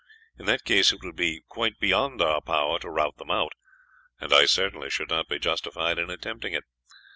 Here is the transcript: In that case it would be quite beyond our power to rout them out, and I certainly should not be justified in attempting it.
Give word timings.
In 0.39 0.47
that 0.47 0.63
case 0.63 0.91
it 0.91 1.01
would 1.03 1.15
be 1.15 1.43
quite 1.47 1.77
beyond 1.79 2.23
our 2.23 2.41
power 2.41 2.79
to 2.79 2.89
rout 2.89 3.17
them 3.17 3.29
out, 3.29 3.53
and 4.19 4.33
I 4.33 4.47
certainly 4.47 4.89
should 4.89 5.09
not 5.11 5.27
be 5.27 5.37
justified 5.37 5.99
in 5.99 6.09
attempting 6.09 6.53
it. 6.53 6.63